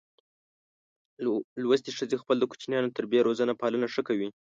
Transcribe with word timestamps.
لوستي 1.61 1.91
ښځه 1.97 2.15
خپل 2.23 2.35
د 2.39 2.43
کوچینیانو 2.51 2.93
تربیه 2.97 3.21
روزنه 3.27 3.53
پالنه 3.61 3.87
ښه 3.93 4.01
کوي. 4.07 4.29